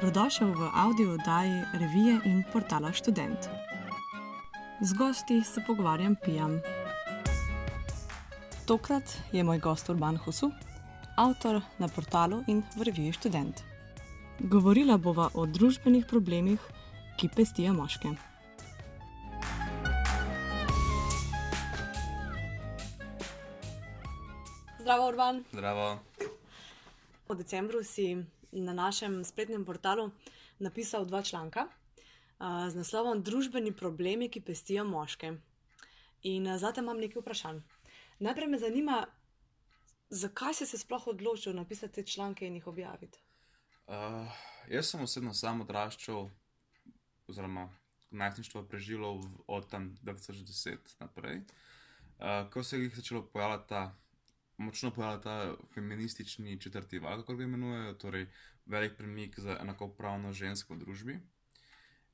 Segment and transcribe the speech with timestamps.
[0.00, 3.52] Dobrodošel v audio oddaji revije in portala Student.
[4.80, 6.60] Z gosti se pogovarjam pijam.
[8.64, 10.50] Tokrat je moj gost Urban Husu,
[11.16, 13.60] avtor na portalu in v reviji Student.
[14.40, 16.60] Govorila bova o družbenih problemih,
[17.20, 18.08] ki pestijo moške.
[24.80, 25.44] Zdravo, Urban.
[25.52, 25.98] Zdravo.
[27.28, 28.16] V decembru si
[28.52, 30.10] na našem spletnem portalu
[30.58, 35.34] napisal dva članka uh, z naslovom Družbeni problemi, ki pestijo moške.
[36.22, 37.60] In uh, zate imam nekaj vprašanj.
[38.20, 39.06] Najprej me zanima,
[40.10, 43.18] zakaj si se sploh odločil napisati te članke in jih objaviti?
[43.86, 44.26] Uh,
[44.68, 46.28] jaz sem osebno sam odraščal,
[47.28, 47.68] oziroma
[48.10, 51.40] najstništvo preživel od tam 2010 naprej,
[52.18, 53.94] uh, ko se je začelo pojavljati ta,
[54.60, 58.26] močno pojavljati ta feministični četrti val, kako ga imenujejo, torej
[58.66, 61.20] velik premik za enakopravno žensko v družbi.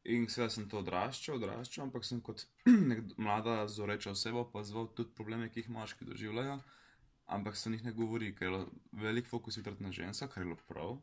[0.06, 2.44] In seveda sem to odraščal, odraščal, ampak sem kot
[2.90, 6.60] nek mlada zoreča oseba opazoval tudi probleme, ki jih moški doživljajo,
[7.36, 8.62] ampak se o njih ne govori, ker je
[9.02, 10.96] velik fokus je na ženskah, kar je bilo prav,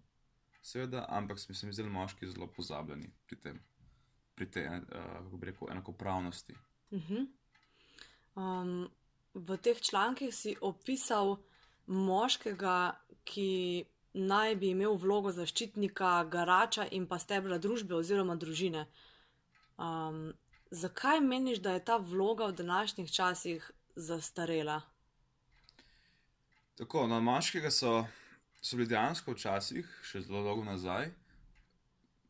[0.61, 3.59] seveda, ampak se mi se mi zdeli moški zelo pozabljeni pri tem,
[4.35, 6.55] pri tej, uh, kako bi rekel, enakopravnosti.
[6.91, 7.27] Uh -huh.
[8.35, 8.89] um,
[9.33, 11.37] v teh člankih si opisal
[11.87, 18.85] moškega, ki naj bi imel vlogo zaščitnika, garača in pa stebra družbe oziroma družine.
[19.77, 20.33] Um,
[20.71, 24.81] zakaj meniš, da je ta vloga v današnjih časih zastarela?
[26.77, 28.03] Tako, na moškega so,
[28.61, 31.11] so bili dejansko včasih, še zelo dolgo nazaj,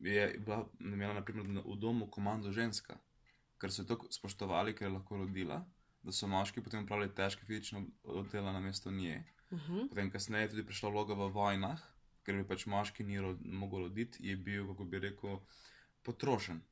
[0.04, 2.96] je bila imela naprimer na- v domu komando ženska,
[3.58, 5.64] ker so jo tako spoštovali, ker je lahko rodila,
[6.04, 7.86] da so moški potem upravljali težke fizične
[8.32, 9.24] dela na mesto nje.
[9.50, 9.88] Uh -huh.
[9.88, 11.80] Potem, kasneje je tudi prišla vloga v vojnah,
[12.24, 15.40] ker bi pač moški ni ro mogel roditi, je bil, kako bi rekel,
[16.02, 16.62] potrošen.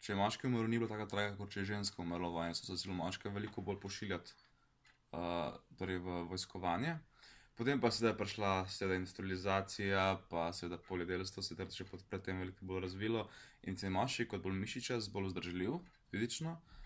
[0.00, 2.54] Če je moški umrl, ni bilo tako traga, kot če je ženska umrla v vojni,
[2.54, 4.32] so se začeli moške veliko bolj pošiljati
[5.12, 6.98] uh, torej v vojskovanje.
[7.54, 12.38] Potem pa seveda je prišla seveda industrializacija, pa seveda poljedelstvo se je še pod- predtem
[12.38, 13.28] veliko bolj razvilo
[13.62, 15.78] in se je moški kot bolj mišičast, bolj vzdržljiv
[16.10, 16.83] fizično, uh,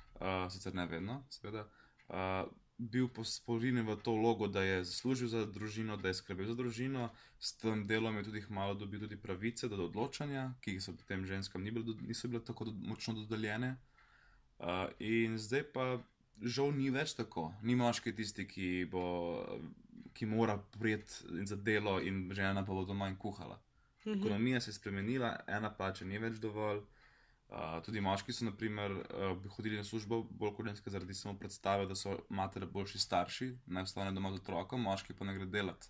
[0.51, 1.67] sicer ne vedno, seveda,
[2.09, 2.49] uh,
[2.79, 7.09] bil posporjen v to vlogo, da je zaslužil za družino, da je skrbel za družino,
[7.39, 11.63] s tem delom je tudi malo dobil tudi pravice do odločanja, ki so potem ženskam
[11.63, 13.77] ni bilo, niso bile tako do, močno dodeljene.
[14.59, 15.99] Uh, in zdaj pa
[16.43, 17.53] žal ni več tako.
[17.63, 19.03] Ni moški tisti, ki, bo,
[20.15, 23.59] ki mora prijeti za delo, in žena pa bo doma in kuhala.
[23.59, 24.19] Uh -huh.
[24.19, 26.81] Ekonomija se je spremenila, ena plača ni več dovolj.
[27.49, 31.39] Uh, tudi moški so, naprimer, uh, bi hodili na službo bolj kot ženske, zaradi samo
[31.39, 35.47] predstave, da so matere boljši starši, naj ostane doma z otrokom, moški pa ne gre
[35.49, 35.89] delati.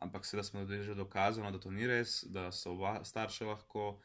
[0.00, 3.98] Ampak seveda smo tudi že dokazano, da to ni res, da so oba starša lahko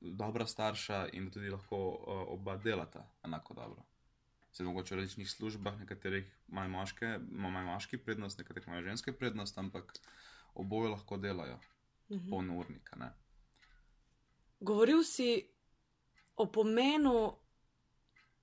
[0.00, 3.86] dobra starša in da tudi lahko uh, oba delata enako dobro.
[4.52, 9.58] Se mogoče v različnih službah, nekaterih imajo moške, imajo moški prednost, nekaterih imajo ženske prednost,
[9.58, 9.94] ampak
[10.54, 11.60] oboje lahko delajo,
[12.10, 12.30] -huh.
[12.30, 12.96] polno urnika.
[12.96, 13.12] Ne?
[14.60, 15.46] Govoril si
[16.40, 17.32] o pomenu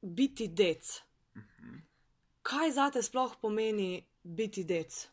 [0.02, 1.02] biti dec.
[1.38, 1.78] Mhm.
[2.42, 5.08] Kaj za te sploh pomeni biti dec?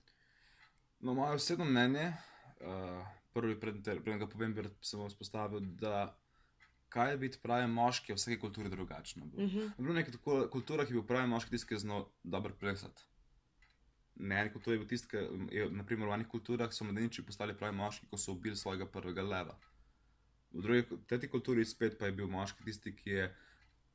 [1.01, 2.13] No, moje osebno mnenje,
[2.61, 6.17] uh, prvi, preden ga povem, samo vzpostavil, da
[6.89, 9.27] kaj je biti pravi moški, je v vsaki kulturi drugačno.
[9.27, 9.45] Bilo.
[9.45, 9.63] Uh -huh.
[9.63, 12.55] Je bilo nekaj tako kultura, ki bi bil pravi moški tisti, ki je znal dobro
[12.61, 13.03] plesati.
[14.15, 15.17] Ne, kultura je bil tisti, ki
[15.57, 19.23] je, naprimer, v enih kulturah so mladeniči postali pravi moški, ko so ubili svojega prvega
[19.23, 19.59] leva.
[20.55, 23.25] V drugi, tretji kulturi spet pa je bil moški tisti, ki je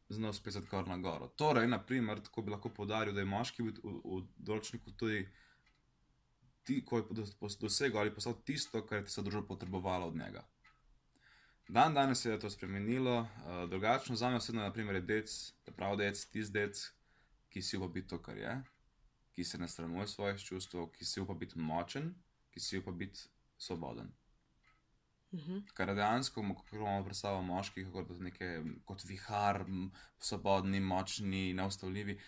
[0.09, 1.28] znal spisati kar na goro.
[1.28, 5.22] Torej, naprimer, tako bi lahko podaril, da je moški v, v, v določeni kulturi
[6.68, 7.25] ti, ko je
[7.62, 10.44] dosegel ali postal tisto, kar je tista družba potrebovala od njega.
[11.70, 15.34] Dan danes se je to spremenilo, uh, drugačno za me osebno naprimer, je dec,
[15.64, 16.82] ta pravi dec, tisti dec,
[17.50, 18.55] ki si upa biti to, kar je,
[19.34, 22.16] ki se ne sramuje svojih čustev, ki si upa biti močen,
[22.50, 24.09] ki si upa biti svoboden.
[25.31, 25.64] Uh -huh.
[25.73, 26.41] Kar dejansko,
[26.72, 29.66] imamo predstavo moških, kot, neke, kot vihar,
[30.20, 32.20] svobodni, močni, neustavljivi.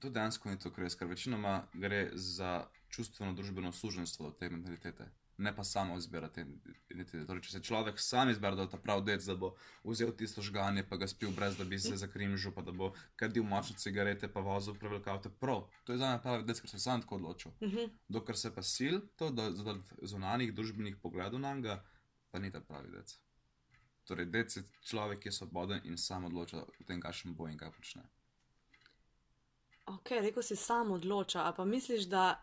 [0.00, 4.50] To dejansko ni to, kar res, ker večinoma gre za čustveno družbeno služenstvo do te
[4.50, 6.44] mentalitete, ne pa samo izbira te
[6.88, 7.26] identitete.
[7.26, 9.54] Torej, če se človek sam izbere, da je ta prav dec, da bo
[9.84, 13.44] vzel tisto žganje, pa ga spil brez, da bi se zakrimžil, pa da bo kadil
[13.44, 15.66] močne cigarete, pa vozil prevelik avto, prav.
[15.84, 17.52] To je za me pravi dec, ker se je sam tako odločil.
[17.60, 17.90] Uh -huh.
[18.08, 21.82] Dokler se pa sil, to do, do zunanih družbenih pogledov na njega,
[22.36, 23.16] pa ni ta pravi dec.
[24.04, 27.56] Torej, dec je človek, ki je svoboden in sam odloča o tem, kakšen bo in
[27.56, 28.02] kaj počne.
[29.88, 32.36] Ok, rekel si sam odloča, a pa misliš, da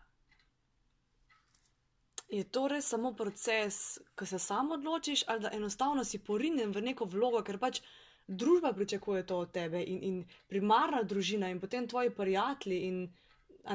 [2.28, 6.80] Je to res samo proces, ki se sam odločiš, ali da enostavno si porinen v
[6.82, 7.82] neko vlogo, ker pač
[8.26, 10.16] družba pričakuje to od tebe in, in
[10.48, 12.80] primarna družina in potem tvoji prijatelji.
[12.88, 12.98] In,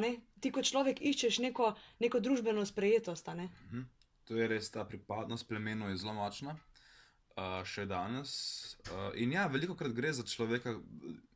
[0.03, 0.11] ne,
[0.41, 1.69] ti kot človek iščeš neko,
[2.03, 3.31] neko družbeno sprejetost.
[3.37, 3.47] ne.
[3.69, 3.87] Mhm.
[4.29, 8.31] To je res ta pripadnost plemenu je zelo močna, uh, še danes.
[8.85, 10.75] Uh, in ja, veliko krat gre za človeka,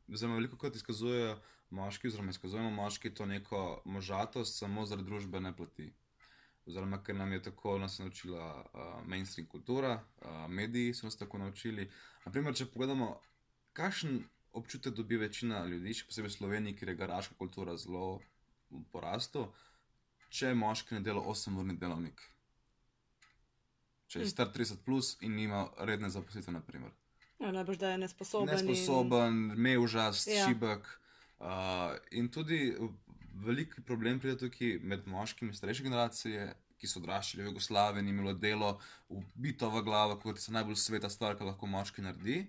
[0.06, 1.32] oziroma veliko krat izkazujejo
[1.74, 5.88] moški, oziroma izkazujemo moški to neko možatost samo zaradi družbene plati.
[6.70, 11.40] Oziroma, ker nam je tako nas naučila uh, mainstream kultura, uh, mediji so nas tako
[11.42, 11.88] naučili.
[12.28, 13.08] Naprimer, če pogledamo,
[13.74, 14.22] kakšen
[14.54, 18.20] občutek dobi večina ljudi, še posebej v Sloveniji, kjer je garaška kultura zelo
[18.70, 19.48] v porastu,
[20.30, 22.22] če moški ne dela 8-urni delovnik.
[24.14, 24.30] Če je Hm.
[24.30, 26.92] star 30 plus in nima redne zaposlitve, naprimer.
[27.42, 28.54] Ja, najbrž da je nesposoben.
[28.54, 30.34] Nesposoben, meužast, Ja.
[30.34, 30.46] ja.
[30.46, 30.86] šibek.
[31.42, 32.76] Uh, in tudi
[33.34, 36.44] veliki problem pride tukaj med moškimi starejše generacije,
[36.78, 38.78] ki so odraščali v Jugoslaviji in imeli delo,
[39.08, 42.44] ubito v glavo, kot je najbolj sveta stvar, ki lahko moški naredi.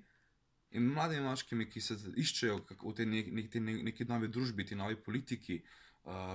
[0.78, 3.60] In mladimi moškimi, ki se iščejo v tej neki, neki,
[3.90, 5.82] neki novi družbi, ti novi politiki, uh,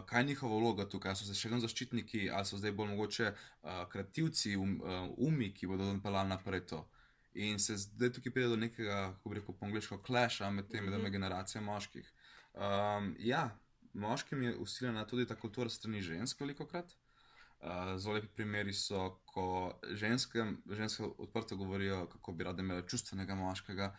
[0.07, 3.29] kaj je njihova vloga tukaj, so se še vedno zaščitniki, ali so zdaj bolj mogoče
[3.33, 6.81] uh, kreativci, um, uh, umi, ki bodo pelali naprej to.
[7.35, 10.89] In se zdaj tukaj pride do nekega, kako bi rekel, po angliško, clasha med temi
[10.89, 10.95] Mhm.
[10.95, 12.13] dvema generacijami moških.
[12.55, 13.51] Um, ja,
[13.93, 16.97] moškim je usiljena tudi ta kultura strani žensk, veliko krat.
[17.61, 23.35] Uh, zelo lepi primeri so, ko ženske, ženske odprto govorijo, kako bi rade imele čustvenega
[23.35, 23.95] moškega,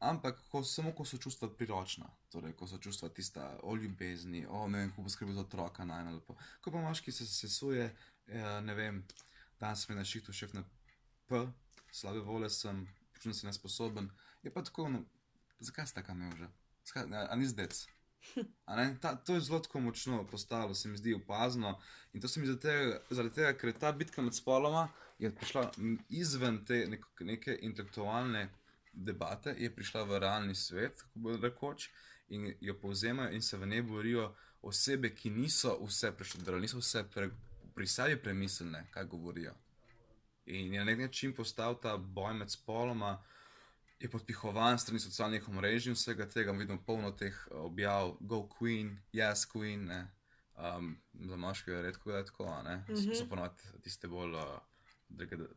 [0.00, 4.66] ampak ko, samo ko so čustva priročna, torej ko so čustva tista o ljubezni, o
[4.68, 6.36] ne vem, kako poskrbeti za otroka najlepo.
[6.60, 7.90] Ko pa moški se sesuje,
[8.26, 9.04] eh, ne vem,
[9.60, 10.64] danes sem na šihtu šef na
[11.28, 11.46] P,
[11.92, 14.10] slabe vole sem, počutim se nesposoben,
[14.42, 15.04] je pa tako, no,
[15.60, 16.48] zakaj ste tako imel že?
[16.96, 17.86] A, ni zdec?
[18.66, 18.96] A ne?
[19.00, 21.78] Ta, to je zelo tako močno postalo, se mi zdi opazno.
[22.12, 22.72] In to se mi zdi
[23.10, 24.88] zaradi tega, ker je ta bitka med spoloma
[25.20, 25.70] je prišla
[26.08, 28.48] izven te nek, neke intelektualne
[28.92, 31.90] debate, je prišla v realni svet, kako bo rekoč,
[32.28, 37.04] in jo povzemajo in se v njej borijo osebe, ki niso vse preštudirali, niso vse
[37.10, 37.30] pre,
[37.74, 39.54] pri sebi premislene, kaj govorijo.
[40.46, 43.22] In je na nek način postal ta boj med spoloma,
[44.00, 46.52] je podpihovan strani socialnih omrežij in vsega tega.
[46.52, 49.86] Vidimo polno teh eh, objav, Go Queen, Yes Queen.
[49.86, 50.08] Ne?
[50.56, 52.76] Um, za moške je redko, je tako, ne.
[52.76, 52.94] Mm.
[52.94, 53.18] -hmm.
[53.18, 54.58] So ponovadi tiste bolj, uh,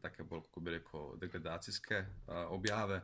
[0.02, 3.02] take bolj, kako bi rekel, degradacijske uh, objave.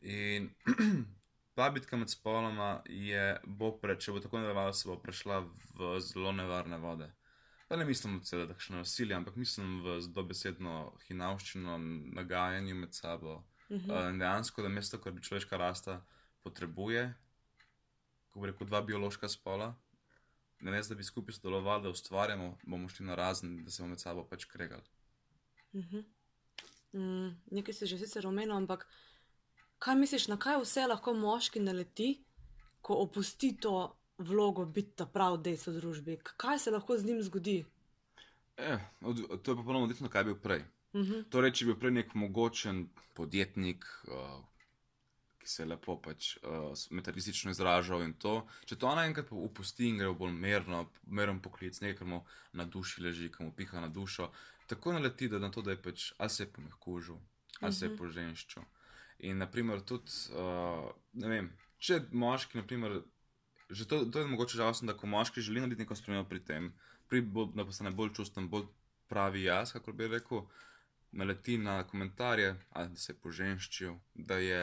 [0.00, 0.50] In
[1.56, 5.42] ta bitka med spoloma je, bo pre, če bo tako nadaljevala, se bo prešla
[5.78, 7.10] v zelo nevarne vode.
[7.68, 11.78] Pa ne mislim, da je takšno nasilje, ampak mislim v dobesedno hinavščino,
[12.18, 13.42] nagajanju med sabo.
[13.70, 13.90] Mhm.
[13.90, 16.02] Uh, dejansko, da mesto, kar bi človeška rasta
[16.42, 17.06] potrebuje,
[18.30, 19.72] ko bi rekel, dva biološka spola,
[20.62, 23.90] ne ne, da bi skupaj sodelovali, da ustvarjamo, bomo šli na razen, da se bomo
[23.90, 24.84] med sabo pač kregali.
[25.74, 26.04] Mhm.
[26.92, 28.86] Mm, nekaj si že sicer omenil, ampak
[29.78, 32.20] kaj misliš, na kaj vse lahko moški naleti,
[32.82, 36.18] ko opusti to vlogo biti ta prav dejstvo v družbi?
[36.36, 37.64] Kaj se lahko z njim zgodi?
[38.56, 40.64] E, od, to je pa ponovno odvisno, kaj je bil prej.
[40.94, 41.26] Mhm.
[41.32, 42.86] Torej, če bi bil prej nek mogočen
[43.16, 44.42] podjetnik, uh,
[45.40, 49.98] ki se je lepo pač uh, metaforično izražal in to, če to naenkrat upusti in
[49.98, 52.20] gre v bolj merno, meren poklic, nekaj, kar mu
[52.52, 54.28] na duši leži, kar mu piha na dušo,
[54.72, 57.16] tako naleti, da na to, da je pač ali se je pomehkužil,
[57.60, 57.98] ali se je Mhm.
[57.98, 58.62] poženščil.
[59.22, 63.02] In naprimer tudi, uh, ne vem, če moški, naprimer,
[63.70, 66.72] že to, to je mogoče žalostno, da ko moški želi narediti neko spremembo pri tem,
[67.08, 68.66] pri bolj, da postane bolj čustven, bolj
[69.08, 70.42] pravi jaz, kako bi rekel,
[71.12, 74.62] naleti na komentarje, ali da se je poženščil, da je,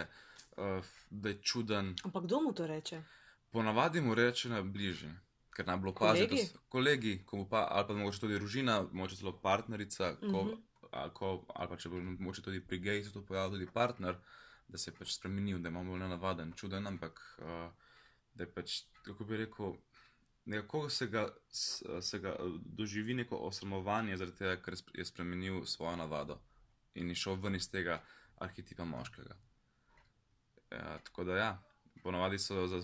[0.57, 1.95] uh, da je čuden.
[2.03, 3.03] Ampak kdo mu to reče?
[3.51, 5.13] Ponavadi mu reče na bližnji,
[5.59, 6.45] ker najbolj opazi, da Kolegi?
[6.47, 10.57] so kolegi, ko pa, ali pa mogoče tudi družina, mogoče celo partnerica, ko, Mhm.
[10.91, 14.15] ali, ko, ali pa če bo mogoče tudi pri geju se to pojavil tudi partner,
[14.67, 17.67] da se je pač spremenil, da je malo bolj nenavaden, čuden, ampak uh,
[18.33, 19.75] da je pač, kako bi rekel,
[20.45, 21.27] nekako se ga,
[22.01, 26.39] se ga eh, doživi neko osramovanje, zaradi tega, ker je spremenil svojo navado
[26.95, 27.99] in je šel ven iz tega
[28.37, 29.35] arhetipa moškega.
[30.71, 31.49] Ja, tako da ja,
[32.03, 32.81] ponavadi so za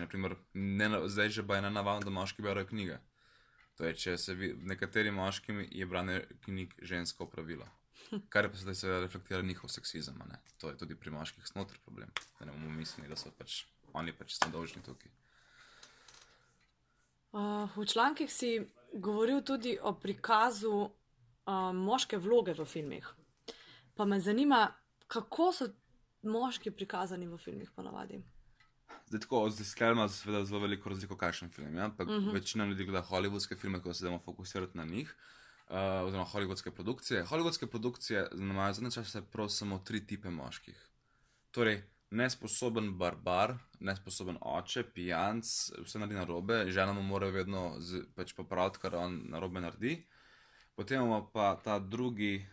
[0.00, 2.98] naprimer, ne, na- zdaj že pa je nenavadno, da moški berejo knjige.
[3.76, 7.66] To je, če se nekateri moški je branje knjig žensko pravilo.
[8.28, 10.38] Kar pa zdaj se reflektira njihov seksizem, ne.
[10.60, 12.10] To je tudi pri moških snotri problem.
[12.38, 15.10] Da ne bomo mislili, da so pač oni pač so dolžni tukaj.
[17.32, 18.60] Uh, v člankih si
[18.92, 23.08] govoril tudi o prikazu uh, moške vloge v filmih.
[23.94, 24.66] Pa me zanima,
[25.08, 25.68] kako so
[26.22, 28.20] moški prikazani v filmih ponavadi.
[29.12, 32.24] Zdaj, tako, zdaj skler ima seveda zelo veliko razliko, kakšen film je, ampak uh Mhm.
[32.24, 32.32] -huh.
[32.34, 35.14] večina ljudi gleda hollywoodske filme, ko se damo fokusirati na njih.
[35.68, 35.76] uh,
[36.06, 37.24] oziroma hollywoodske produkcije.
[37.24, 40.88] Hollywoodske produkcije imajo zadnje čase prav samo tri tipe moških.
[41.50, 45.44] Torej, nesposoben barbar, nesposoben oče, pijanc,
[45.84, 49.60] vse naredi na robe, žena mu mora vedno z, pač popraviti, kar on na robe
[49.60, 50.06] naredi.
[50.74, 52.46] Potem imamo pa ta drugi,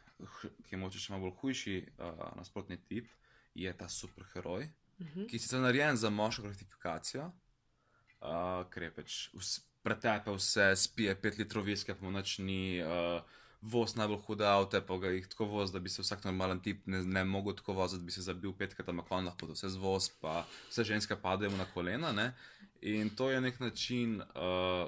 [0.67, 3.07] ki je moče še malo bolj hujši, uh, nasprotni tip,
[3.55, 5.27] je ta superheroj, Mhm.
[5.27, 7.31] ki je sicer narejen za moško gratifikacijo,
[8.21, 12.81] uh, ker je pač vs- pretepe vse, spije pet litrov viske, pa mu noč ni.
[12.83, 13.21] Uh,
[13.61, 16.85] Voz najbolj hude avto, pa ga jih tako voz, da bi se vsak normalen tip
[16.87, 20.07] ne, ne mogel tako voziti, bi se zabil petkrat na kon, lahko da vse zvoz,
[20.21, 22.13] pa vse ženske padejo na kolena.
[22.15, 22.29] Ne?
[22.81, 24.87] In to je nek način uh,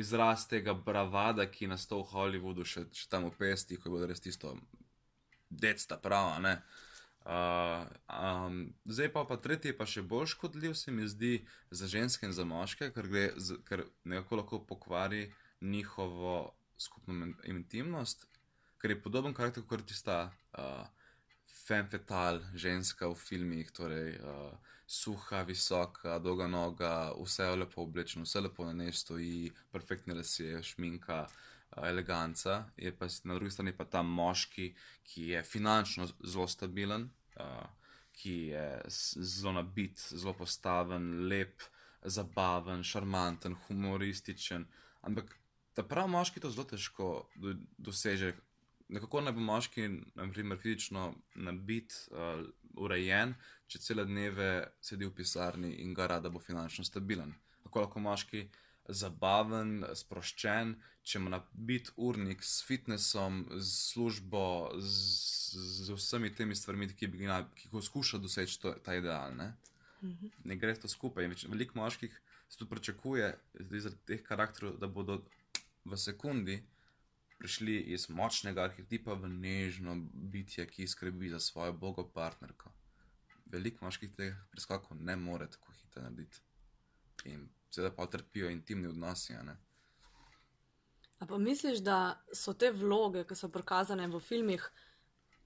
[0.00, 3.92] izraz tega bravada, ki je nastal v Hollywoodu, še, še tam v pesti, ko je
[3.92, 4.56] bilo res tisto
[5.50, 6.38] detsta prava.
[6.38, 6.62] ne.
[7.24, 7.86] Uh,
[8.46, 11.38] um, zdaj pa, pa tretji, pa še bolj škodljiv, se mi zdi
[11.72, 15.30] za ženske in za moške, ker, gre, z, ker nekako lahko pokvari
[15.64, 18.26] njihovo skupno intimnost,
[18.76, 20.18] ker je podoben karakter kot tista
[20.52, 20.84] uh,
[21.64, 24.52] femme fatale ženska v filmih, torej uh,
[24.84, 30.60] suha, visoka, dolga noga, vse je lepo oblečeno, vse lepo na njej stoji, perfektne lasje,
[30.60, 32.64] šminka, uh, eleganca.
[32.76, 37.66] Je pa na drugi strani pa ta moški, ki je finančno zelo stabilen, uh,
[38.12, 41.62] ki je zelo nabit, zelo postaven, lep,
[42.04, 44.66] zabaven, šarmanten, humorističen.
[45.02, 45.36] Ampak
[45.74, 48.34] ta pravi moški to zelo težko do, doseže.
[48.88, 52.44] Nekako naj bo moški, naprimer, fizično nabit, uh,
[52.76, 53.34] urejen,
[53.66, 54.50] če cele dneve
[54.84, 57.32] sedi v pisarni in ga rada bo finančno stabilen.
[57.64, 58.44] Kako lahko moški
[58.88, 60.74] zabaven, sproščen,
[61.04, 67.28] če ima nabit urnik s fitnessom, z službo, z, z vsemi temi stvarmi, ki bi
[67.56, 69.34] ki ga skuša doseči to, ta ideal.
[69.36, 69.54] Ne?
[70.02, 70.26] Mhm.
[70.44, 71.26] ne gre to skupaj.
[71.28, 72.12] Več- Veliko moških
[72.48, 75.22] se tu pričakuje, zaradi teh karakterov, da bodo
[75.84, 76.58] v sekundi
[77.38, 82.72] prišli iz močnega arhetipa v nežno bitje, ki skrbi za svojo bogo partnerko.
[83.46, 86.40] Veliko moških teh preskokov ne more tako hitro narediti.
[87.24, 89.34] In seveda pa trpijo intimni odnosi.
[91.18, 94.64] a pa misliš, da so te vloge, ki so prikazane v filmih,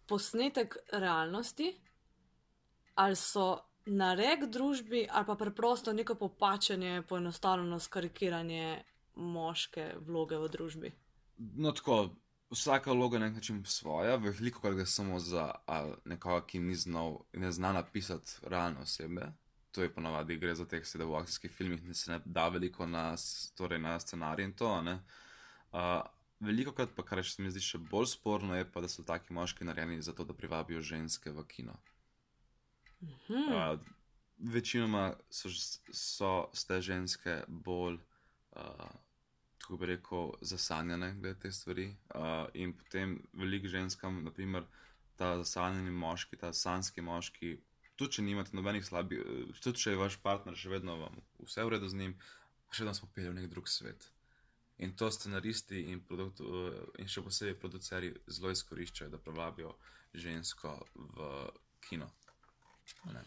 [0.09, 1.73] posnetek realnosti,
[2.99, 3.49] ali so
[3.87, 8.83] narek družbi, ali pa preprosto neko popačenje, poenostavljeno skarikiranje
[9.15, 10.93] moške vloge v družbi?
[11.39, 12.17] No, tako,
[12.51, 15.53] vsaka vloga je na nek način svoja, veliko krat gre samo za
[16.05, 19.33] nekoga, ki ni znal, ne zna napisati realne osebe.
[19.73, 22.87] To je ponavadi gre za te, da v akcijskih filmih ne se ne da veliko
[22.87, 23.15] na,
[23.55, 24.83] torej na scenarij in to.
[24.83, 25.01] ne.
[25.73, 26.03] Uh,
[26.41, 29.35] veliko krat pa, kar se mi zdi še bolj sporno, je pa, da so taki
[29.35, 31.77] moški narejeni zato, da privabijo ženske v kino.
[33.01, 33.53] Hmm.
[33.53, 33.79] Uh,
[34.39, 35.51] večinoma so,
[35.93, 37.99] so ste ženske bolj,
[38.57, 38.89] uh,
[39.59, 41.91] kako bi rekel, zasanjene glede te stvari.
[42.15, 44.67] Uh, in potem veliko ženskam, naprimer,
[45.19, 47.57] ta zasanjeni moški, ta sanski moški,
[47.99, 51.65] tudi če nimate nobenih slabih, eh, tudi če je vaš partner še vedno vam vse
[51.67, 52.15] v redu z njim,
[52.71, 54.07] še vedno smo pelili v nek drug svet.
[54.79, 56.71] In to scenaristi in, produkt, uh,
[57.03, 59.73] in še posebej produceri zelo izkoriščajo, da privabijo
[60.15, 61.33] žensko v
[61.83, 62.07] kino.
[63.11, 63.25] ne.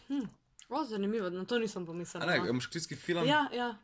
[0.72, 2.24] O, zanimivo, na to nisem pomislila.
[2.24, 2.48] A Ne, no.
[2.48, 3.26] imaš kritski film.
[3.28, 3.74] Ja, ja.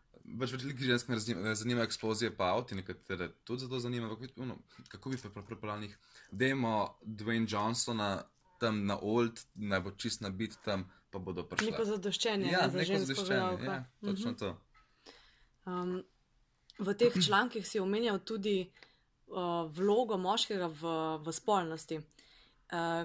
[0.41, 4.09] Pač veliko žensk ne raznim- ne zanima eksplozije, pa avti, nekatere tudi zato zanima,
[4.89, 5.17] kako bi
[5.47, 5.99] pripravljali njih.
[6.31, 8.25] Dajmo Dwayne Johnsona
[8.59, 11.71] tam na old, naj bo čist nabit tam, pa bodo prišli.
[11.71, 14.39] Neko zadoščenje ja, ne, za neko žensko zadoščenje, ja, točno Mhm.
[14.39, 14.51] to.
[15.69, 16.03] Um,
[16.79, 18.71] v teh člankih si omenjal tudi
[19.29, 20.93] uh, vlogo moškega v,
[21.25, 21.99] v spolnosti.
[22.73, 23.05] Uh,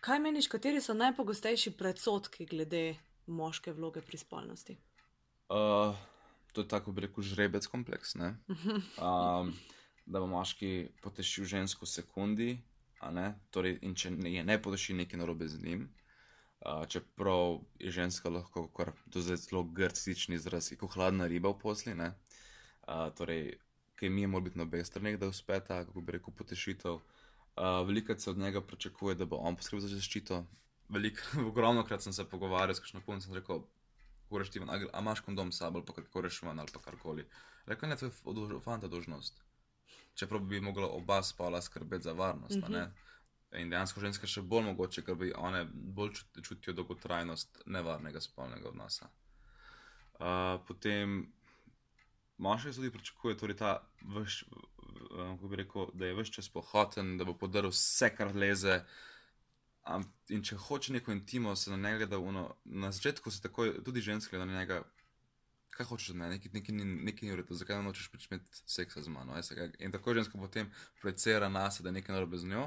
[0.00, 2.96] kaj meniš, kateri so najpogostejši predsotki glede
[3.26, 4.76] moške vloge pri spolnosti?
[5.50, 5.96] Uh,
[6.52, 8.36] to je tako, bi rekel, žrebec kompleks, ne?
[8.98, 9.54] Um,
[10.06, 12.50] da bo moški potešil žensko v sekundi?
[13.50, 15.88] Torej, in če je ne poteši nekaj narobe z njim.
[16.60, 21.26] Uh, čeprav je ženska lahko, kar to je zdaj zelo grcični izraz, je kot hladna
[21.26, 21.94] riba v posli.
[21.94, 22.12] ne.
[22.84, 23.56] Uh, torej,
[23.96, 27.00] kemija mora biti na obeh straneh, da uspe ta, kako bi rekel, potešitev.
[27.00, 30.44] Uh, Velikokrat se od njega pričakuje, da bo on poskrbel za zaščito.
[30.88, 33.64] Veliko, ogromno krat sem se pogovarjal s kakšno punco in rekel,
[34.30, 34.60] Kureš ti
[34.92, 37.24] a imaš kondom s sabo, pa kar kureš ven, ali pa karkoli.
[37.66, 39.42] Rekel je, to je od fanta dožnost.
[40.20, 42.56] Čeprav bi mogla oba spola skrbeti za varnost.
[42.56, 42.74] Mm.
[42.74, 42.90] -hmm.
[43.58, 48.68] In dejansko ženske še bolj mogoče, ker bi one bolj čut- čutijo dolgotrajnost nevarnega spolnega
[48.68, 49.08] odnosa.
[50.20, 51.32] Uh, potem
[52.36, 53.72] moški tudi pričakuje, torej ta
[54.02, 54.44] vš,
[55.08, 58.82] kako bi rekel, da je vse čas pohoten, da bo podaril vse, kar leze.
[59.82, 63.78] Am, in če hoče neko intimo, se na njega gleda, uno, na začetku se takoj,
[63.84, 64.82] tudi ženske gleda na njega,
[65.80, 68.62] kaj hočeš, ne, neki, neki, neki, neki ni v redu, zakaj ne nočeš pač imeti
[68.66, 69.32] seksa z mano.
[69.34, 70.68] kaj- In tako ženska potem
[71.00, 72.66] projicira nas, da je nekaj narobe z njo.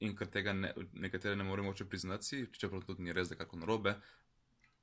[0.00, 3.38] In ker tega ne, nekatere ne moremo oče priznati, čeprav tudi ni res, da je
[3.38, 3.94] kako narobe,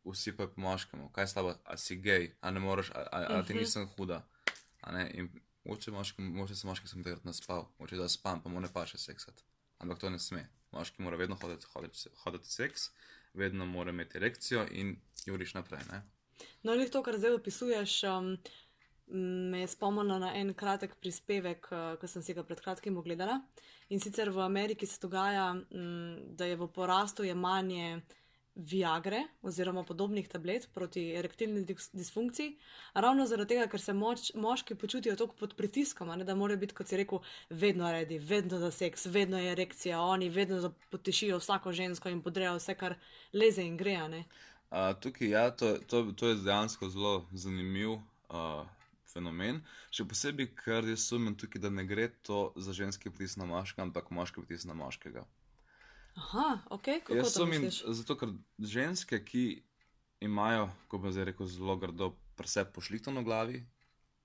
[0.04, 3.20] vsi pa po moškemu, kaj s tabo, a si gej, a ne moreš, a, a,
[3.30, 3.60] a ti Mhm.
[3.60, 4.24] nisem huda.
[5.64, 8.98] Moče moški, moče se moški sem takrat naspal, moče da spam, pa mu ne paše
[8.98, 9.44] seksati.
[9.80, 10.42] Ampak to ne sme.
[10.72, 12.90] Moški mora vedno hoditi, hoditi, hoditi seks,
[13.34, 15.86] vedno mora imeti erekcijo in juriš naprej.
[15.92, 16.02] Ne?
[16.64, 18.34] No, in to, kar zdaj opisuješ, um,
[19.52, 23.42] me je spomnilo na en kratek prispevek, uh, ki sem si ga pred kratkim ogledala.
[23.90, 28.02] In sicer v Ameriki se dogaja, um, da je v porastu jemanje
[28.56, 32.52] Viagre oziroma podobnih tablet proti erektilni dis- disfunkciji,
[32.94, 36.76] ravno zaradi tega, ker se moč, moški počutijo tako pod pritiskom, ne, da morajo biti,
[36.78, 41.74] kot si rekel, vedno redi, vedno za seks, vedno je erekcija, oni vedno potešijo vsako
[41.74, 42.96] žensko in podrejo vse, kar
[43.34, 43.96] leze in gre.
[43.96, 44.24] a ne.
[44.74, 48.64] Uh, tukaj ja, to, to, to je dejansko zelo zanimiv uh,
[49.06, 49.60] fenomen.
[49.94, 53.86] Še posebej, ker jaz sumim tukaj, da ne gre to za ženski pritisk na moškega,
[53.86, 55.28] ampak moški pritisk na moškega.
[56.18, 59.46] Aha, ok, kako Jaz to sumim, zato ker ženske, ki
[60.26, 63.64] imajo, ko bi zdaj rekel, zelo grdo presep pošlihtano v glavi,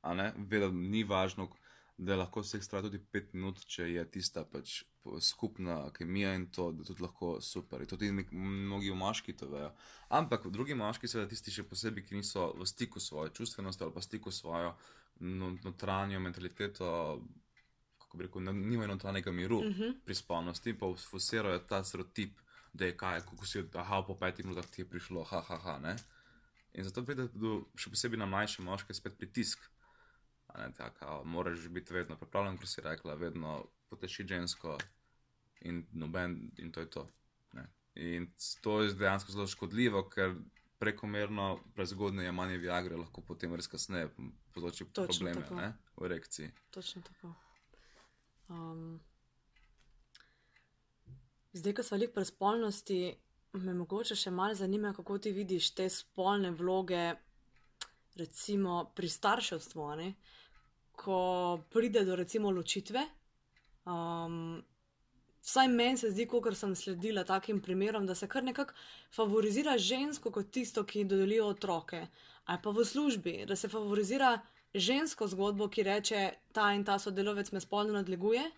[0.01, 1.51] a ne, ve, da ni važno,
[1.99, 4.85] da lahko vseh traja tudi pet minut, če je tista pač
[5.21, 7.83] skupna kemija in to, da tudi lahko super.
[7.83, 9.73] In to tudi nek- mnogi moški to vejo.
[10.09, 13.95] Ampak drugi moški, seveda tisti še posebej, ki niso v stiku s svojo čustvenostjo ali
[13.95, 14.75] pa stiku s svojo
[15.21, 16.91] no, notranjo mentaliteto,
[17.99, 19.95] kako bi rekel, nimajo notranjega miru Uh -huh.
[20.05, 22.39] pri spolnosti, pa usfusirajo ta stereotip,
[22.73, 25.79] da je kaj, kako si, aha, po petih minutah ti je prišlo, ha, ha, ha,
[25.79, 25.97] ne.
[26.75, 29.59] In zato pride do, še posebej na mlajše moške spet pritisk.
[30.57, 34.79] Ne, taka, moraš biti vedno pripravljen, kot si rekla, vedno potešiti žensko
[35.61, 37.09] in noben, in to je to.
[37.53, 37.67] Ne.
[37.95, 38.31] In
[38.61, 40.35] to je dejansko zelo škodljivo, ker
[40.79, 44.11] prekomerno prezgodne jemanje Viagre lahko potem res kasneje
[44.55, 45.55] povzroči probleme tako.
[45.55, 46.51] ne, v erekciji.
[46.71, 47.35] Točno tako.
[48.49, 49.01] Um,
[51.53, 53.01] zdaj, ko smo veliko pri spolnosti,
[53.53, 57.15] me mogoče še malo zanima, kako ti vidiš te spolne vloge,
[58.19, 60.13] recimo pri starševstvu, ne?
[60.99, 61.19] ko
[61.71, 63.05] pride do recimo ločitve.
[63.87, 64.63] Um,
[65.43, 68.75] vsaj meni se zdi, kot sem sledila takim primerom, da se kar nekako
[69.15, 72.07] favorizira žensko kot tisto, ki dodelijo otroke,
[72.45, 74.39] ali pa v službi, da se favorizira
[74.75, 78.51] žensko zgodbo, ki reče, ta in ta sodelavec me spolno nadleguje.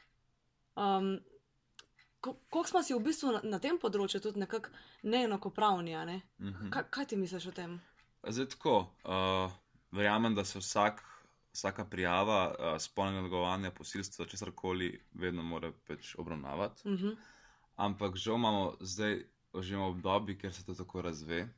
[0.76, 1.18] Um,
[2.20, 4.68] Kako smo si v bistvu na, na tem področju tudi nekako
[5.08, 6.18] neenakopravni, ne?
[6.38, 6.68] Mhm.
[6.74, 7.78] Kaj, kaj ti misliš o tem?
[8.28, 9.52] Zdaj tako, uh,
[9.90, 11.02] verjamem, da se vsak,
[11.52, 16.88] vsaka prijava uh, spolnega negovanja, posilstva, česar koli, vedno mora pač obravnavati.
[16.88, 17.16] Uh -huh.
[17.76, 21.48] Ampak žal imamo zdaj že v obdobju, kjer se to tako razve.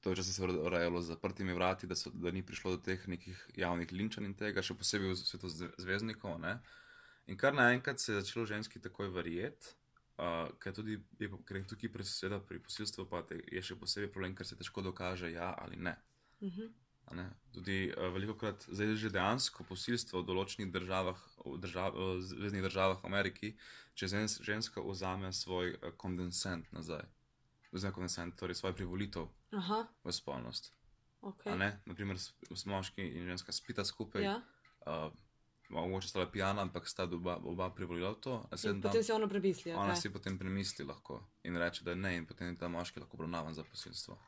[0.00, 2.76] To je včasih se je urejalo z zaprtimi vrati, da, so, da ni prišlo do
[2.76, 6.38] teh nekih javnih linčanj in tega, še posebej v svetu zve- zvezdnikov.
[6.40, 6.58] Ne?
[7.26, 9.74] In kar naenkrat se je začelo ženski takoj verjeti,
[10.18, 14.10] uh, ker, tudi, je, ker je tukaj preseda pri posilstvu, pa te, je še posebej
[14.12, 15.96] problem, ker se težko dokaže ja ali ne.
[16.40, 16.70] Uh -huh.
[17.06, 17.30] A ne?
[17.54, 22.22] Tudi uh, veliko krat, zdaj je že dejansko posilstvo v določenih državah, v držav, uh,
[22.22, 23.56] zvezdnih državah v Ameriki,
[23.94, 27.04] če žens, ženska vzame svoj uh, kondensent nazaj,
[27.72, 30.72] oziroma kondensent, torej svoj privolitev Aha, v spolnost.
[31.20, 31.44] ok.
[31.46, 31.72] Okay.
[31.86, 34.42] Naprimer, s, s moški in ženska spita skupaj, Ja.
[34.86, 35.12] uh,
[35.70, 38.34] mogoče sta bila pijana, ampak sta oba, oba privolila v to.
[38.54, 39.72] In tam- potem si ono premisli.
[39.72, 40.00] Ona Okay.
[40.00, 43.54] si potem premisli lahko in reče, da ne, in potem je ta moški lahko obravnavan
[43.54, 44.18] za posilstvo.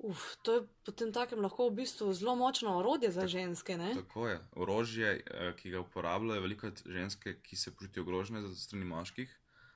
[0.00, 3.94] Uf, to je potem takem lahko v bistvu zelo močno orodje za ženske, ne?
[3.94, 4.40] Tako je.
[4.52, 9.30] Orožje, eh, ki ga uporabljajo veliko ženske, ki se počutijo ogrožene za strani moških,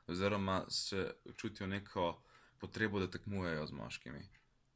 [0.06, 1.04] oziroma se
[1.36, 2.18] čutijo neko
[2.58, 4.28] potrebo, da tekmujejo z moškimi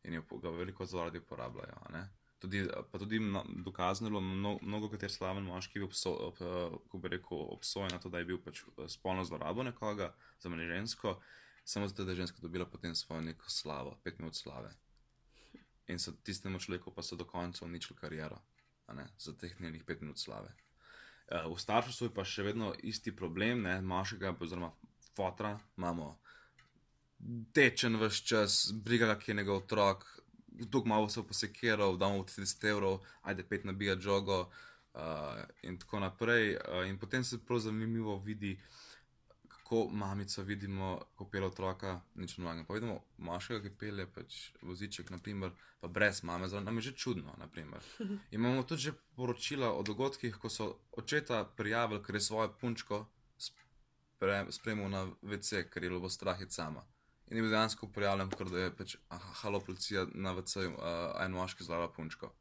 [0.05, 1.75] in jo ga veliko zaradi uporabljajo.
[1.90, 2.09] ne.
[2.40, 6.98] Tudi, pa tudi no- dokazano, mnogo, mnogo kater slaven moški je obso, ob, eh, ko
[6.98, 10.66] bi rekel, obsojen na to, da je bil pač eh, spolno zlorabo nekoga, za mene
[10.66, 11.18] žensko,
[11.64, 14.72] samo zato, da je ženska dobila potem svojo neko slavo, pet minut slave.
[15.87, 18.40] In so tistemu človeku pa so do konca uničili kariero
[19.18, 20.48] za teh njenih pet minut slave.
[21.31, 24.72] Uh, v starševstvu je pa še vedno isti problem, ne, moškega, oziroma
[25.14, 26.16] fotra, imamo
[27.55, 30.07] tečen vse čas, briga, ga, ki je njegov otrok,
[30.52, 35.00] dolg malo se je posekiral, da mu 30 evrov, ajde pet nabija žogo uh,
[35.62, 36.56] in tako naprej.
[36.56, 38.60] Uh, in potem se prav zanimivo vidi,
[39.48, 42.64] kako mamico vidimo, ko pele otroka, nič novega.
[42.64, 46.92] Pa vidimo moškega, ki pele pač voziček, naprimer, pa brez mame, zelo nam je že
[46.92, 47.34] čudno.
[47.38, 47.80] naprimer.
[48.36, 53.06] Imamo tudi že poročila o dogodkih, ko so očeta prijavili, ker je svojo punčko
[53.38, 56.82] spre, spremil na WC, ker je bilo strah iti sama.
[57.30, 61.36] In je bil dejansko prijavljen, ker je pač, aha, halo, policija na VC-ju, uh, en
[61.38, 62.32] moški zlava punčko.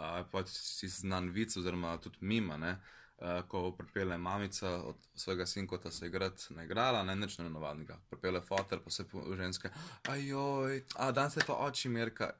[0.00, 2.70] Uh, pa si znan vic, oziroma tudi mima, ne,
[3.18, 7.98] uh, ko pripelje mamica od svojega sinkota se igrati na igrala, ne nič ne navadnega.
[8.10, 9.68] Pripelje fotor, pa se po ženske,
[10.08, 12.30] ajoj, a danes je pa oči Merka.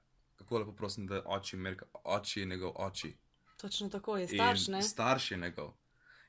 [0.40, 3.12] Kako lepo prosim, da je oči Merka, oči je njegov oči.
[3.60, 4.82] Točno tako je, starš, ne?
[4.82, 5.74] Starš je njegov.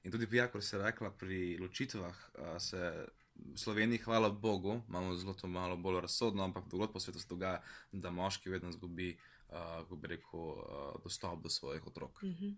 [0.03, 3.07] In tudi pija, kot se je rekla, pri ločitvah a, se
[3.55, 7.61] Sloveniji, hvala Bogu, imamo zelo to malo bolj razsodno, ampak drugod po svetu se dogaja,
[7.91, 9.17] da moški vedno izgubi,
[9.49, 12.23] a, kako bi rekel, a, dostop do svojih otrok.
[12.23, 12.51] Mhm.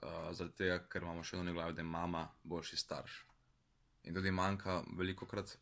[0.00, 3.18] Uh, zaradi tega, ker imamo še eno glavo, da je mama boljši starš.
[4.08, 5.52] In tudi manjka veliko krat,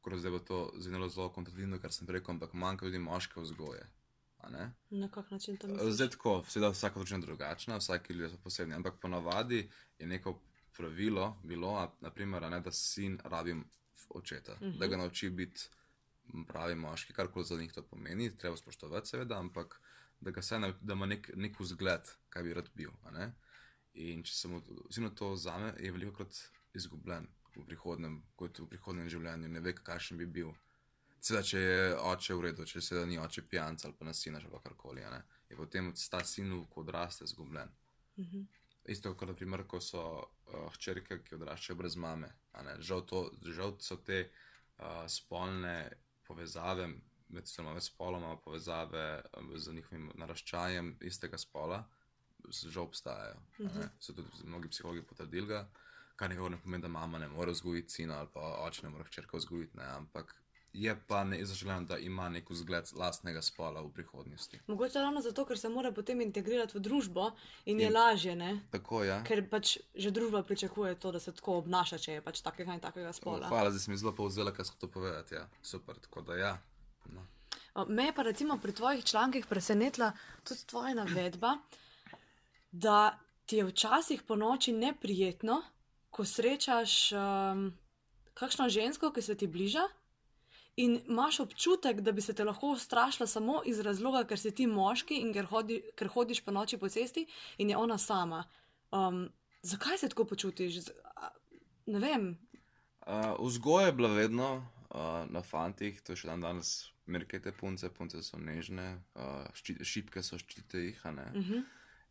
[0.00, 3.84] kot zdaj bo to zelo zelo kontradiktorno, kar sem rekel, ampak manjka tudi moške vzgoje.
[4.90, 5.94] Na kak način to misliš?
[5.94, 10.38] Zdaj tako, seveda vsaka družina je drugačna, vsaki ljudje so posebni, ampak ponavadi je neko
[10.76, 13.56] pravilo bilo, naprimer, ne, da sin rabi
[14.08, 14.78] očeta, uh -huh.
[14.78, 15.68] da ga nauči biti
[16.48, 19.80] pravi moški, karkoli za njih to pomeni, treba spoštovati, seveda, ampak
[20.20, 22.90] da, ga se, da ima nek, nek vzgled, kaj bi rad bil.
[23.94, 26.36] In če se mu sino to vzame, je veliko krat
[26.74, 30.52] izgubljen v prihodnem, kot v prihodnem življenju, ne ve, kakšen bi bil.
[31.20, 34.60] Seveda, če je oče v redu, če se ni oče pijanc ali pa nasinaš ali
[34.62, 35.02] karkoli,
[35.48, 37.72] je potem ta sin, ko odraste, izgubljen.
[38.16, 38.44] Mhm.
[38.88, 42.30] Isto kot, naprimer, ko so uh, hčerke, ki odraščajo brez mame.
[42.78, 43.22] Žal, to,
[43.52, 45.76] žal so te uh, spolne
[46.26, 51.82] povezave med, med spoloma, povezave um, z njihovim naraščajem istega spola,
[52.46, 53.42] žal obstajajo.
[53.58, 53.88] a ne.
[53.98, 55.64] So tudi mnogi psihologi potrdili ga,
[56.16, 59.04] kar nekako ne pomeni, da mama ne more vzgojiti sina ali pa oče ne more
[59.04, 60.34] hčerka vzgojiti, ne, ampak
[60.72, 64.60] je pa ne zaželeno, da ima nek vzgled lastnega spola v prihodnosti.
[64.66, 67.30] Mogoče ravno zato, ker se mora potem integrirati v družbo
[67.64, 68.60] in je In- lažje, ne?
[68.70, 69.22] Tako je.
[69.26, 72.80] Ker pač že družba pričakuje to, da se tako obnaša, če je pač takega in
[72.80, 73.48] takega spola.
[73.48, 75.34] Hvala, zdaj si mi zelo povzela, kaj sem to povedati.
[75.34, 75.48] Ja.
[75.62, 76.52] Super, tako da ja.
[77.12, 77.24] No.
[77.74, 80.12] O, Me je pa recimo pri tvojih člankih presenetila
[80.44, 81.56] tudi tvoja navedba,
[82.72, 85.62] da ti je včasih po noči neprijetno,
[86.10, 87.72] ko srečaš um,
[88.34, 89.84] kakšno žensko, ki se ti bliža.
[90.76, 94.66] In imaš občutek, da bi se te lahko ustrašila samo iz razloga, ker si ti
[94.66, 97.26] moški in ker, hodi, ker hodiš po noči po cesti
[97.58, 98.44] in je ona sama.
[98.92, 99.28] Um,
[99.62, 100.80] zakaj se tako počutiš?
[100.80, 100.92] Z-
[101.86, 102.38] Ne vem.
[103.06, 107.86] Uh, vzgoja je bila vedno uh, na fantih, to je še dan danes, merkete punce,
[107.94, 110.98] punce so nežne, uh, šči, šipke so ščite jih.
[111.04, 111.62] Uh -huh.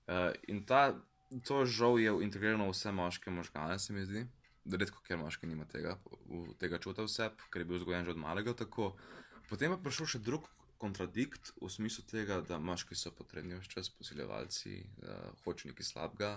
[0.08, 0.96] Uh, in ta,
[1.44, 4.26] to žal je integrirano v vse moške možgane, se mi zdi.
[4.66, 5.98] Redko, ker moški nima tega,
[6.60, 8.96] tega čuta vse, ker je bil vzgojen že od malega tako.
[9.50, 10.50] Potem je prišel še drug
[10.82, 16.32] kontradikt v smislu tega, da moški so potrebni vse čas, posiljevalci, uh, hoče nekaj slabega,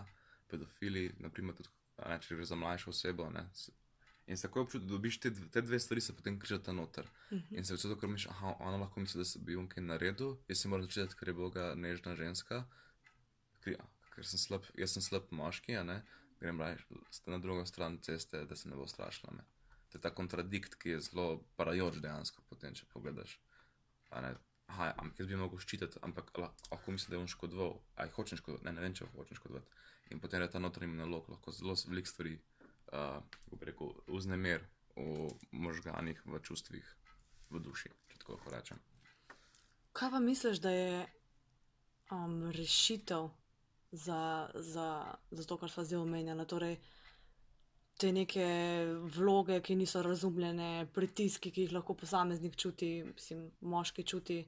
[0.51, 1.73] pedofili, naprimer tudi,
[2.05, 3.31] ne, če gre za mlajšo osebo.
[3.33, 3.49] Ne,
[4.29, 7.07] In se tako občuti, da dobiš te, te dve stvari, se potem križata noter.
[7.31, 7.57] Uh -huh.
[7.59, 10.37] In se zato, ker misliš, aha, ona lahko misli, da se bi on kaj naredil,
[10.49, 12.65] jaz si moram začeti, ker je Boga nežna ženska,
[13.61, 13.77] ker,
[14.15, 16.03] ker sem slab, jaz sem slab moški, a ne,
[16.41, 16.79] grem raje
[17.27, 19.33] na drugo stran ceste, da se ne bo strašila.
[19.37, 19.45] Ne.
[19.89, 23.39] To je ta kontradikt, ki je zelo parajoč dejansko, potem, če pogledaš.
[24.11, 28.05] Aha, ampak jaz bi mogel ščititi, ampak la- lahko mislim, da je on škodoval, a
[28.05, 29.71] jih hočem škodovati, ne, ne vem, če hočem škodovati.
[30.13, 32.35] In potem je ta notranji monolog lahko zelo veliko stvari,
[32.93, 36.85] uh, kako bi rekel, vznemer v možganih, v čustvih,
[37.51, 38.81] v duši, če tako lahko rečem.
[39.93, 41.07] Kaj pa misliš, da je
[42.13, 43.31] um, rešitev
[43.91, 46.47] za, za, za to, kar smo zdaj omenjali?
[46.47, 46.77] Torej,
[47.99, 48.47] te neke
[49.17, 54.45] vloge, ki niso razumljene, pritiski, ki jih lahko posameznik čuti, mislim, moški čuti.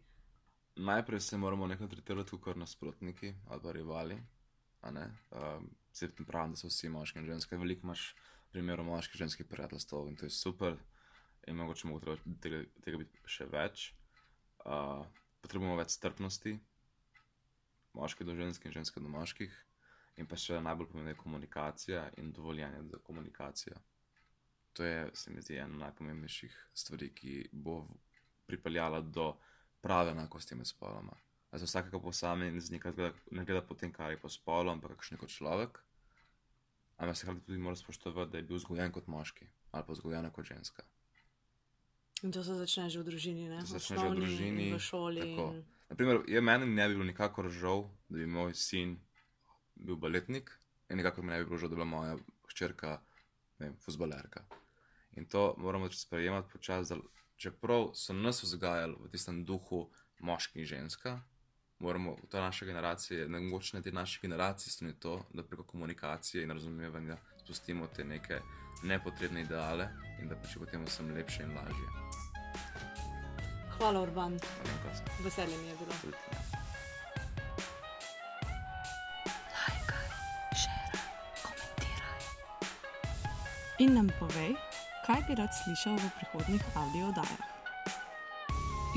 [0.76, 4.18] Najprej se moramo nekaj tretirati kot nasprotniki ali pa rivali.
[5.92, 7.58] Vse tem pravim, da so vsi moški in ženske.
[7.58, 8.14] Veliko imaš
[8.52, 10.78] primerov moških in ženskih prijateljstev in to je super.
[11.48, 13.90] In mogoče mogo treba tega, tega biti še več.
[14.60, 15.04] Uh,
[15.40, 16.54] potrebujemo več strpnosti,
[17.92, 19.54] moški do žensk in ženske do moških.
[20.20, 23.78] In pa še najbolj pomembna je komunikacija in dovoljenje za komunikacijo.
[24.72, 27.82] To je, se mi zdi, ena najpomembnejših stvari, ki bo
[28.46, 29.32] pripeljala do
[29.80, 31.16] prave enakosti med spoloma.
[31.52, 32.92] Za vsakega posameznika
[33.30, 35.80] ne gleda po tem, kaj je po spolu, ampak kakšen je kot človek.
[37.00, 40.30] Ampak se hkrati tudi mora spoštovati, da je bil vzgojen kot moški ali pa vzgojena
[40.34, 40.82] kot ženska.
[42.22, 43.60] In to se začne že v družini, ne?
[43.60, 45.20] To se začne že v osnovni družini, in v šoli.
[45.20, 45.46] tako.
[45.54, 45.79] In...
[45.90, 48.98] Naprimer, meni ne bi bilo nikakor žal, da bi moj sin
[49.74, 50.52] bil baletnik,
[50.88, 52.16] in nikakor mi ne bi bilo žal, da bi bila moja
[52.50, 53.00] hčerka,
[53.84, 54.44] fuzbalerka.
[55.18, 57.00] In to moramo pač sprejemati počasi, da
[57.36, 59.88] čeprav so nas vzgajali v tistem duhu
[60.20, 61.18] moški in ženska,
[61.80, 65.64] moramo v to naše generacije, ne mogoče na te naše generacije, stane to, da preko
[65.64, 68.40] komunikacije in razumevanja spustimo te neke
[68.82, 69.88] nepotrebne ideale
[70.22, 72.19] in da pač potem vsem lepše in lažje.
[73.80, 74.40] Hvala, Urban.
[75.24, 75.92] Veselje mi je bilo.
[76.00, 76.38] tudi, ja.
[83.78, 84.52] In nam povej,
[85.06, 87.40] kaj bi rad slišal v prihodnjih audio oddajah.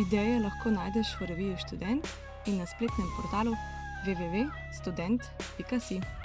[0.03, 2.03] Ideje lahko najdeš v reviji Student
[2.45, 3.55] in na spletnem portalu
[4.03, 6.22] www.student.si.